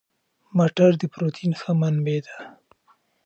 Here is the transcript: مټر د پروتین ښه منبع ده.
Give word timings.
مټر 0.57 0.91
د 1.01 1.03
پروتین 1.13 1.51
ښه 1.59 1.71
منبع 1.81 2.19
ده. 2.25 2.35